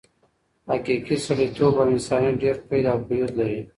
[0.69, 3.59] حقیقي سړیتوب او انسانیت ډېر قید او قیود لري.